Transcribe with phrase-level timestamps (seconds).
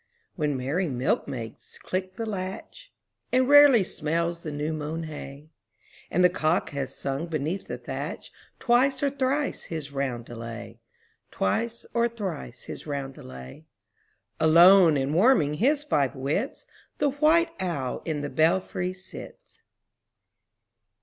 [0.35, 2.91] When merry milkmaids click the latch.
[3.31, 5.51] And rarely smells the new mown hay,
[6.09, 10.79] And the cock hath sung beneath the thatch Twice or thrice his roundelay;
[11.29, 13.65] Twice or thrice his roundelay;
[14.39, 16.65] Alone and warming his five wits,
[16.97, 19.61] The white owl in the belfry sits.